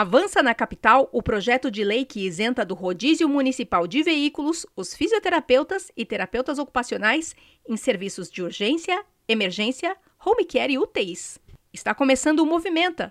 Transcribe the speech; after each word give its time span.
Avança 0.00 0.44
na 0.44 0.54
capital 0.54 1.08
o 1.10 1.20
projeto 1.20 1.72
de 1.72 1.82
lei 1.82 2.04
que 2.04 2.24
isenta 2.24 2.64
do 2.64 2.72
rodízio 2.72 3.28
municipal 3.28 3.84
de 3.84 4.00
veículos 4.00 4.64
os 4.76 4.94
fisioterapeutas 4.94 5.90
e 5.96 6.04
terapeutas 6.04 6.60
ocupacionais 6.60 7.34
em 7.68 7.76
serviços 7.76 8.30
de 8.30 8.40
urgência, 8.40 9.04
emergência, 9.26 9.96
home 10.24 10.44
care 10.44 10.72
e 10.72 10.78
UTIs. 10.78 11.40
Está 11.72 11.96
começando 11.96 12.38
o 12.38 12.46
Movimenta, 12.46 13.10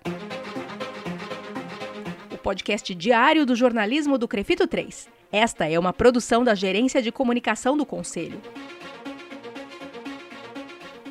o 2.32 2.38
podcast 2.38 2.94
diário 2.94 3.44
do 3.44 3.54
jornalismo 3.54 4.16
do 4.16 4.26
Crefito 4.26 4.66
3. 4.66 5.10
Esta 5.30 5.68
é 5.68 5.78
uma 5.78 5.92
produção 5.92 6.42
da 6.42 6.54
Gerência 6.54 7.02
de 7.02 7.12
Comunicação 7.12 7.76
do 7.76 7.84
Conselho. 7.84 8.40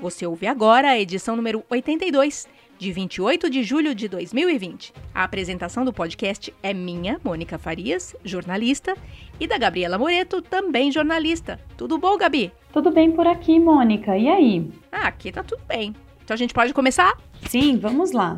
Você 0.01 0.25
ouve 0.25 0.47
agora 0.47 0.89
a 0.89 0.99
edição 0.99 1.35
número 1.35 1.63
82 1.69 2.47
de 2.77 2.91
28 2.91 3.49
de 3.49 3.63
julho 3.63 3.95
de 3.95 4.07
2020. 4.07 4.93
A 5.13 5.23
apresentação 5.23 5.83
do 5.83 5.91
podcast 5.91 6.53
é 6.61 6.73
minha, 6.73 7.19
Mônica 7.23 7.57
Farias, 7.57 8.15
jornalista, 8.23 8.95
e 9.39 9.47
da 9.47 9.57
Gabriela 9.57 9.97
Moreto, 9.97 10.41
também 10.41 10.91
jornalista. 10.91 11.59
Tudo 11.75 11.97
bom, 11.97 12.17
Gabi? 12.17 12.51
Tudo 12.71 12.91
bem 12.91 13.11
por 13.11 13.27
aqui, 13.27 13.59
Mônica. 13.59 14.17
E 14.17 14.27
aí? 14.27 14.69
Ah, 14.91 15.07
aqui 15.07 15.31
tá 15.31 15.43
tudo 15.43 15.61
bem. 15.67 15.95
Então 16.23 16.35
a 16.35 16.37
gente 16.37 16.53
pode 16.53 16.73
começar? 16.73 17.17
Sim, 17.47 17.77
vamos 17.77 18.11
lá. 18.11 18.37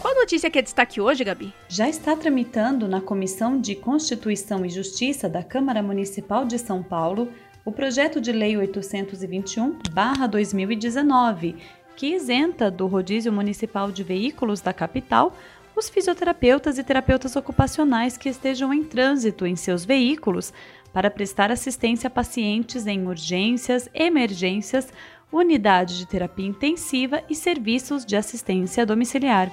Qual 0.00 0.14
notícia 0.14 0.50
que 0.50 0.58
é 0.58 0.62
destaque 0.62 1.00
hoje, 1.00 1.24
Gabi? 1.24 1.52
Já 1.68 1.88
está 1.88 2.14
tramitando 2.14 2.86
na 2.86 3.00
Comissão 3.00 3.58
de 3.58 3.74
Constituição 3.74 4.64
e 4.64 4.68
Justiça 4.68 5.28
da 5.28 5.42
Câmara 5.42 5.82
Municipal 5.82 6.44
de 6.44 6.58
São 6.58 6.82
Paulo 6.82 7.28
o 7.64 7.72
projeto 7.72 8.20
de 8.20 8.30
lei 8.30 8.56
821/2019, 8.56 11.56
que 11.96 12.14
isenta 12.14 12.70
do 12.70 12.86
rodízio 12.86 13.32
municipal 13.32 13.90
de 13.90 14.02
veículos 14.02 14.60
da 14.60 14.70
capital 14.72 15.34
os 15.76 15.88
fisioterapeutas 15.88 16.78
e 16.78 16.84
terapeutas 16.84 17.34
ocupacionais 17.34 18.16
que 18.16 18.28
estejam 18.28 18.72
em 18.72 18.84
trânsito 18.84 19.44
em 19.46 19.56
seus 19.56 19.84
veículos 19.84 20.52
para 20.92 21.10
prestar 21.10 21.50
assistência 21.50 22.06
a 22.06 22.10
pacientes 22.10 22.86
em 22.86 23.08
urgências, 23.08 23.88
emergências, 23.92 24.92
unidade 25.32 25.98
de 25.98 26.06
terapia 26.06 26.46
intensiva 26.46 27.24
e 27.28 27.34
serviços 27.34 28.04
de 28.04 28.14
assistência 28.14 28.86
domiciliar. 28.86 29.50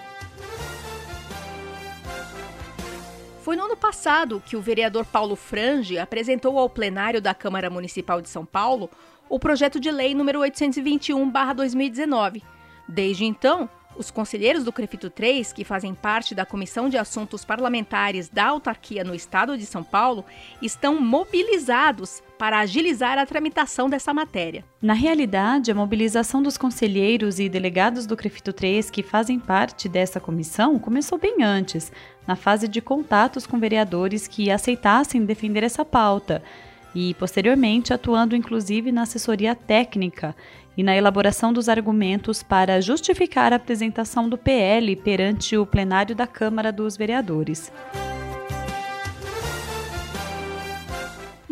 Foi 3.42 3.56
no 3.56 3.64
ano 3.64 3.76
passado 3.76 4.42
que 4.46 4.56
o 4.56 4.62
vereador 4.62 5.04
Paulo 5.04 5.36
Frange 5.36 5.98
apresentou 5.98 6.60
ao 6.60 6.70
plenário 6.70 7.20
da 7.20 7.34
Câmara 7.34 7.72
Municipal 7.72 8.22
de 8.22 8.30
São 8.30 8.46
Paulo 8.46 8.88
o 9.28 9.40
projeto 9.40 9.80
de 9.80 9.90
lei 9.90 10.14
número 10.14 10.42
821/2019. 10.42 12.44
Desde 12.88 13.26
então, 13.26 13.68
os 13.98 14.12
conselheiros 14.12 14.64
do 14.64 14.72
Crefito 14.72 15.10
3, 15.10 15.52
que 15.54 15.66
fazem 15.66 15.94
parte 15.94 16.36
da 16.36 16.46
Comissão 16.46 16.88
de 16.88 16.98
Assuntos 16.98 17.44
Parlamentares 17.44 18.30
da 18.30 18.46
Autarquia 18.46 19.04
no 19.04 19.16
Estado 19.16 19.58
de 19.58 19.66
São 19.66 19.84
Paulo, 19.84 20.24
estão 20.62 21.02
mobilizados 21.02 22.22
para 22.38 22.60
agilizar 22.60 23.18
a 23.18 23.26
tramitação 23.26 23.90
dessa 23.90 24.14
matéria. 24.14 24.64
Na 24.82 24.94
realidade, 24.94 25.72
a 25.72 25.76
mobilização 25.76 26.42
dos 26.42 26.58
conselheiros 26.58 27.40
e 27.40 27.48
delegados 27.48 28.06
do 28.06 28.18
Crefito 28.18 28.54
3 28.54 28.90
que 28.90 29.04
fazem 29.04 29.40
parte 29.40 29.88
dessa 29.88 30.20
comissão 30.20 30.80
começou 30.80 31.20
bem 31.20 31.44
antes, 31.44 31.92
na 32.28 32.36
fase 32.36 32.68
de 32.68 32.82
contatos 32.82 33.48
com 33.48 33.60
vereadores 33.60 34.28
que 34.28 34.52
aceitassem 34.52 35.26
defender 35.26 35.64
essa 35.64 35.84
pauta 35.84 36.42
e, 36.94 37.14
posteriormente, 37.16 37.94
atuando 37.94 38.36
inclusive 38.36 38.92
na 38.92 39.04
assessoria 39.04 39.56
técnica 39.56 40.36
e 40.78 40.84
na 40.84 40.96
elaboração 40.96 41.52
dos 41.52 41.68
argumentos 41.68 42.42
para 42.42 42.82
justificar 42.82 43.54
a 43.54 43.58
apresentação 43.58 44.30
do 44.30 44.38
PL 44.38 44.96
perante 44.96 45.58
o 45.58 45.66
plenário 45.66 46.16
da 46.16 46.28
Câmara 46.28 46.72
dos 46.72 46.96
Vereadores. 46.96 47.72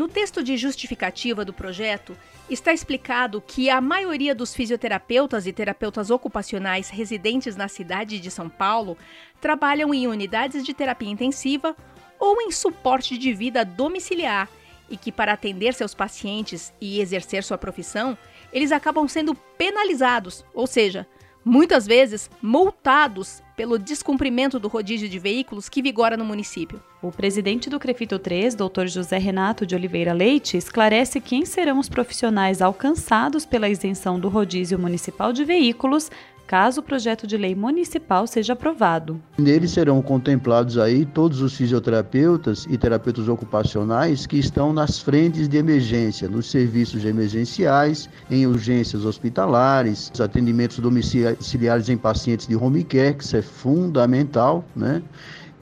Texto 0.10 0.44
de 0.44 0.58
justificativa 0.58 1.46
do 1.46 1.54
projeto, 1.54 2.18
está 2.50 2.74
explicado 2.74 3.42
que 3.46 3.70
a 3.70 3.80
maioria 3.80 4.34
dos 4.34 4.54
fisioterapeutas 4.54 5.46
e 5.46 5.54
terapeutas 5.54 6.10
ocupacionais 6.10 6.90
residentes 6.90 7.56
na 7.56 7.68
cidade 7.68 8.20
de 8.20 8.32
São 8.32 8.50
Paulo 8.50 8.98
trabalham 9.40 9.94
em 9.94 10.08
unidades 10.08 10.66
de 10.66 10.74
terapia 10.74 11.10
intensiva 11.10 11.76
ou 12.20 12.42
em 12.42 12.52
suporte 12.52 13.18
de 13.18 13.34
vida 13.34 13.64
domiciliar 13.64 14.50
e 14.90 14.98
que, 14.98 15.12
para 15.12 15.34
atender 15.34 15.74
seus 15.74 15.94
pacientes 15.94 16.74
e 16.82 17.00
exercer 17.00 17.44
sua 17.44 17.58
profissão, 17.58 18.18
eles 18.52 18.72
acabam 18.72 19.08
sendo 19.08 19.36
penalizados, 19.36 20.44
ou 20.54 20.66
seja, 20.66 21.08
muitas 21.50 21.88
vezes 21.88 22.30
multados 22.42 23.42
pelo 23.58 23.80
descumprimento 23.80 24.60
do 24.60 24.68
rodízio 24.68 25.10
de 25.10 25.18
veículos 25.18 25.68
que 25.68 25.82
vigora 25.82 26.16
no 26.16 26.24
município. 26.24 26.82
O 27.02 27.12
presidente 27.12 27.70
do 27.70 27.80
Crefito 27.80 28.20
3, 28.20 28.54
Dr. 28.54 28.86
José 28.86 29.18
Renato 29.18 29.66
de 29.66 29.74
Oliveira 29.74 30.14
Leite, 30.14 30.56
esclarece 30.56 31.20
quem 31.20 31.46
serão 31.46 31.80
os 31.80 31.90
profissionais 31.90 32.62
alcançados 32.62 33.46
pela 33.46 33.68
isenção 33.68 34.20
do 34.20 34.30
rodízio 34.30 34.78
municipal 34.78 35.34
de 35.34 35.44
veículos 35.44 36.12
caso 36.50 36.82
o 36.82 36.84
projeto 36.84 37.28
de 37.28 37.38
lei 37.38 37.54
municipal 37.54 38.26
seja 38.26 38.54
aprovado. 38.54 39.22
Nele 39.38 39.68
serão 39.68 40.02
contemplados 40.02 40.80
aí 40.80 41.06
todos 41.06 41.44
os 41.44 41.54
fisioterapeutas 41.54 42.66
e 42.68 42.76
terapeutas 42.76 43.28
ocupacionais 43.28 44.26
que 44.26 44.40
estão 44.40 44.74
nas 44.74 44.98
frentes 44.98 45.48
de 45.48 45.58
emergência, 45.58 46.28
nos 46.28 46.50
serviços 46.50 47.06
emergenciais, 47.06 48.10
em 48.32 48.48
urgências 48.48 49.06
hospitalares, 49.06 50.12
atendimentos 50.20 50.80
domiciliares 50.80 51.88
em 51.88 51.98
pacientes 51.98 52.48
de 52.48 52.56
home 52.56 52.84
care, 52.84 53.14
que 53.14 53.24
isso 53.24 53.38
é 53.38 53.44
fundamental, 53.44 54.66
né? 54.76 55.04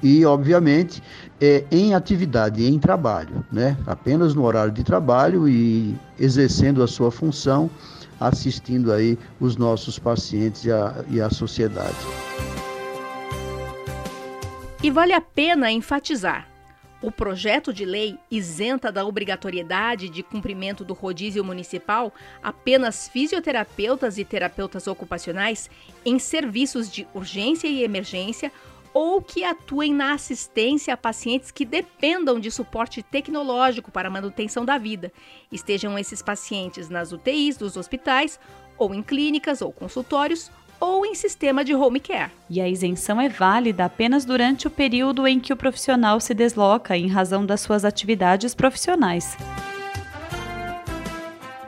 E, 0.01 0.23
obviamente, 0.25 1.01
é, 1.41 1.63
em 1.71 1.95
atividade, 1.95 2.65
em 2.65 2.77
trabalho, 2.77 3.43
né? 3.51 3.75
Apenas 3.85 4.35
no 4.35 4.43
horário 4.43 4.71
de 4.71 4.83
trabalho 4.83 5.47
e 5.49 5.95
exercendo 6.19 6.83
a 6.83 6.87
sua 6.87 7.11
função 7.11 7.69
assistindo 8.19 8.91
aí 8.91 9.17
os 9.39 9.55
nossos 9.55 9.99
pacientes 9.99 10.65
e 10.65 10.71
a, 10.71 11.03
e 11.09 11.21
a 11.21 11.29
sociedade. 11.29 11.95
E 14.83 14.91
vale 14.91 15.13
a 15.13 15.21
pena 15.21 15.71
enfatizar: 15.71 16.47
o 17.01 17.11
projeto 17.11 17.73
de 17.73 17.85
lei 17.85 18.17
isenta 18.29 18.91
da 18.91 19.05
obrigatoriedade 19.05 20.09
de 20.09 20.23
cumprimento 20.23 20.83
do 20.83 20.93
rodízio 20.93 21.43
municipal 21.43 22.13
apenas 22.41 23.07
fisioterapeutas 23.07 24.17
e 24.17 24.25
terapeutas 24.25 24.87
ocupacionais 24.87 25.69
em 26.05 26.17
serviços 26.19 26.91
de 26.91 27.07
urgência 27.13 27.67
e 27.67 27.83
emergência 27.83 28.51
ou 28.99 29.21
que 29.21 29.43
atuem 29.43 29.93
na 29.93 30.13
assistência 30.13 30.91
a 30.91 30.97
pacientes 30.97 31.51
que 31.51 31.63
dependam 31.63 32.39
de 32.39 32.49
suporte 32.49 33.03
tecnológico 33.03 33.91
para 33.91 34.07
a 34.07 34.11
manutenção 34.11 34.65
da 34.65 34.79
vida, 34.79 35.13
estejam 35.51 35.99
esses 35.99 36.23
pacientes 36.23 36.89
nas 36.89 37.11
UTIs 37.11 37.57
dos 37.57 37.77
hospitais, 37.77 38.39
ou 38.75 38.95
em 38.95 39.03
clínicas 39.03 39.61
ou 39.61 39.71
consultórios, 39.71 40.49
ou 40.79 41.05
em 41.05 41.13
sistema 41.13 41.63
de 41.63 41.75
home 41.75 41.99
care. 41.99 42.31
E 42.49 42.59
a 42.59 42.67
isenção 42.67 43.21
é 43.21 43.29
válida 43.29 43.85
apenas 43.85 44.25
durante 44.25 44.65
o 44.65 44.71
período 44.71 45.27
em 45.27 45.39
que 45.39 45.53
o 45.53 45.57
profissional 45.57 46.19
se 46.19 46.33
desloca 46.33 46.97
em 46.97 47.07
razão 47.07 47.45
das 47.45 47.61
suas 47.61 47.85
atividades 47.85 48.55
profissionais. 48.55 49.37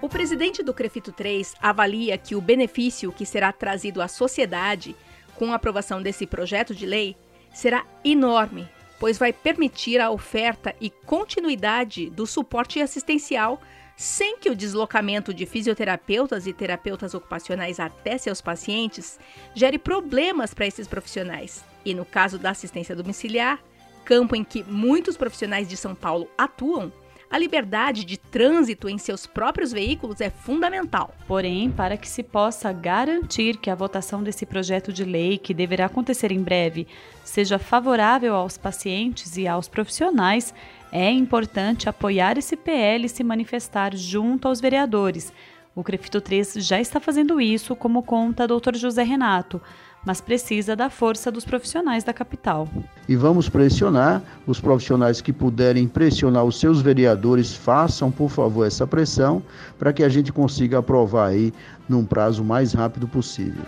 O 0.01 0.09
presidente 0.09 0.63
do 0.63 0.73
Crefito 0.73 1.11
3 1.11 1.53
avalia 1.61 2.17
que 2.17 2.33
o 2.33 2.41
benefício 2.41 3.11
que 3.11 3.23
será 3.23 3.53
trazido 3.53 4.01
à 4.01 4.07
sociedade 4.07 4.95
com 5.39 5.53
a 5.53 5.55
aprovação 5.55 6.01
desse 6.01 6.27
projeto 6.27 6.75
de 6.75 6.85
lei, 6.85 7.15
será 7.53 7.85
enorme, 8.03 8.67
pois 8.99 9.17
vai 9.17 9.31
permitir 9.31 10.01
a 10.01 10.11
oferta 10.11 10.75
e 10.81 10.89
continuidade 10.89 12.09
do 12.09 12.27
suporte 12.27 12.81
assistencial 12.81 13.61
sem 13.95 14.37
que 14.37 14.49
o 14.49 14.55
deslocamento 14.55 15.33
de 15.33 15.45
fisioterapeutas 15.45 16.45
e 16.45 16.53
terapeutas 16.53 17.13
ocupacionais 17.13 17.79
até 17.79 18.17
seus 18.17 18.41
pacientes 18.41 19.17
gere 19.55 19.77
problemas 19.77 20.53
para 20.53 20.67
esses 20.67 20.87
profissionais. 20.87 21.63
E 21.85 21.93
no 21.93 22.05
caso 22.05 22.37
da 22.37 22.51
assistência 22.51 22.95
domiciliar, 22.95 23.61
campo 24.03 24.35
em 24.35 24.43
que 24.43 24.63
muitos 24.63 25.15
profissionais 25.15 25.67
de 25.67 25.77
São 25.77 25.95
Paulo 25.95 26.29
atuam, 26.37 26.91
a 27.31 27.37
liberdade 27.37 28.03
de 28.03 28.17
trânsito 28.17 28.89
em 28.89 28.97
seus 28.97 29.27
próprios 29.27 29.71
veículos 29.71 30.19
é 30.19 30.29
fundamental. 30.29 31.13
Porém, 31.27 31.69
para 31.69 31.95
que 31.95 32.07
se 32.07 32.23
possa 32.23 32.71
garantir 32.73 33.57
que 33.57 33.69
a 33.69 33.75
votação 33.75 34.23
desse 34.23 34.45
projeto 34.45 34.91
de 34.91 35.03
lei, 35.03 35.37
que 35.37 35.53
deverá 35.53 35.85
acontecer 35.85 36.31
em 36.31 36.41
breve, 36.41 36.87
seja 37.23 37.59
favorável 37.59 38.33
aos 38.33 38.57
pacientes 38.57 39.37
e 39.37 39.47
aos 39.47 39.67
profissionais, 39.67 40.53
é 40.91 41.11
importante 41.11 41.87
apoiar 41.87 42.37
esse 42.37 42.55
PL 42.55 43.05
e 43.05 43.09
se 43.09 43.23
manifestar 43.23 43.95
junto 43.95 44.47
aos 44.47 44.59
vereadores, 44.59 45.31
O 45.75 45.83
Crefito 45.83 46.19
3 46.19 46.55
já 46.55 46.77
está 46.77 46.99
fazendo 46.99 47.39
isso, 47.39 47.75
como 47.75 48.03
conta 48.03 48.47
Dr. 48.47 48.75
José 48.75 49.03
Renato, 49.03 49.61
mas 50.05 50.21
precisa 50.21 50.75
da 50.75 50.89
força 50.89 51.31
dos 51.31 51.45
profissionais 51.45 52.03
da 52.03 52.13
capital. 52.13 52.67
E 53.07 53.15
vamos 53.15 53.49
pressionar 53.49 54.21
os 54.47 54.59
profissionais 54.59 55.21
que 55.21 55.33
puderem 55.33 55.87
pressionar 55.87 56.43
os 56.43 56.59
seus 56.59 56.81
vereadores, 56.81 57.53
façam, 57.53 58.11
por 58.11 58.29
favor, 58.29 58.65
essa 58.65 58.87
pressão 58.87 59.41
para 59.77 59.93
que 59.93 60.03
a 60.03 60.09
gente 60.09 60.31
consiga 60.31 60.79
aprovar 60.79 61.29
aí 61.29 61.53
num 61.87 62.05
prazo 62.05 62.43
mais 62.43 62.73
rápido 62.73 63.07
possível. 63.07 63.63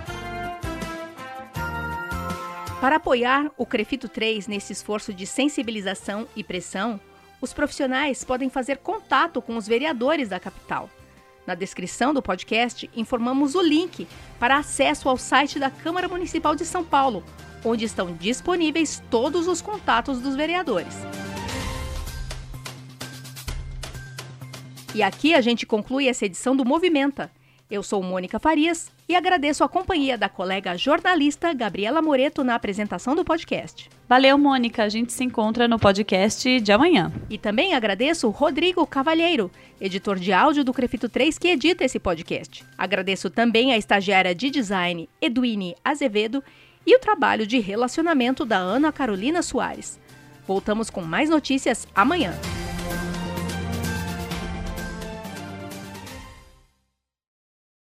Para 2.79 2.95
apoiar 2.95 3.51
o 3.57 3.65
Crefito 3.65 4.09
3 4.09 4.47
nesse 4.47 4.73
esforço 4.73 5.13
de 5.13 5.27
sensibilização 5.27 6.27
e 6.35 6.43
pressão, 6.43 6.99
os 7.39 7.53
profissionais 7.53 8.23
podem 8.23 8.49
fazer 8.49 8.77
contato 8.77 9.41
com 9.41 9.55
os 9.55 9.67
vereadores 9.67 10.29
da 10.29 10.39
capital. 10.39 10.89
Na 11.45 11.55
descrição 11.55 12.13
do 12.13 12.21
podcast, 12.21 12.89
informamos 12.95 13.55
o 13.55 13.61
link 13.61 14.07
para 14.39 14.57
acesso 14.57 15.09
ao 15.09 15.17
site 15.17 15.59
da 15.59 15.69
Câmara 15.69 16.07
Municipal 16.07 16.55
de 16.55 16.65
São 16.65 16.83
Paulo, 16.83 17.23
onde 17.65 17.85
estão 17.85 18.13
disponíveis 18.13 19.01
todos 19.09 19.47
os 19.47 19.61
contatos 19.61 20.19
dos 20.19 20.35
vereadores. 20.35 20.95
E 24.93 25.01
aqui 25.01 25.33
a 25.33 25.41
gente 25.41 25.65
conclui 25.65 26.07
essa 26.07 26.25
edição 26.25 26.55
do 26.55 26.65
Movimenta. 26.65 27.31
Eu 27.71 27.81
sou 27.81 28.03
Mônica 28.03 28.37
Farias 28.37 28.91
e 29.07 29.15
agradeço 29.15 29.63
a 29.63 29.69
companhia 29.69 30.17
da 30.17 30.27
colega 30.27 30.77
jornalista 30.77 31.53
Gabriela 31.53 32.01
Moreto 32.01 32.43
na 32.43 32.53
apresentação 32.53 33.15
do 33.15 33.23
podcast. 33.23 33.89
Valeu, 34.09 34.37
Mônica. 34.37 34.83
A 34.83 34.89
gente 34.89 35.13
se 35.13 35.23
encontra 35.23 35.69
no 35.69 35.79
podcast 35.79 36.59
de 36.59 36.71
amanhã. 36.73 37.09
E 37.29 37.37
também 37.37 37.73
agradeço 37.73 38.27
o 38.27 38.31
Rodrigo 38.31 38.85
Cavalheiro, 38.85 39.49
editor 39.79 40.19
de 40.19 40.33
áudio 40.33 40.65
do 40.65 40.73
Crefito 40.73 41.07
3, 41.07 41.37
que 41.37 41.47
edita 41.47 41.85
esse 41.85 41.97
podcast. 41.97 42.65
Agradeço 42.77 43.29
também 43.29 43.71
a 43.71 43.77
estagiária 43.77 44.35
de 44.35 44.49
design 44.49 45.07
Eduine 45.21 45.73
Azevedo 45.81 46.43
e 46.85 46.93
o 46.93 46.99
trabalho 46.99 47.47
de 47.47 47.57
relacionamento 47.59 48.43
da 48.43 48.57
Ana 48.57 48.91
Carolina 48.91 49.41
Soares. 49.41 49.97
Voltamos 50.45 50.89
com 50.89 51.03
mais 51.03 51.29
notícias 51.29 51.87
amanhã. 51.95 52.33